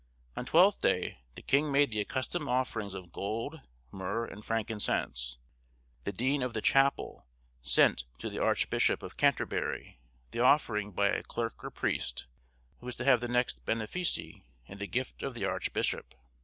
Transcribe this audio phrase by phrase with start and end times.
[0.35, 3.61] On Twelfth Day the king made the accustomed offerings of gold,
[3.91, 5.37] myrrh, and frankincense:
[6.05, 7.27] the dean of the chapel
[7.61, 9.99] sent to the Archbishop of Canterbury
[10.31, 12.25] the offering by a clerk or priest,
[12.79, 14.17] who was to have the next benefice
[14.65, 16.15] in the gift of the archbishop.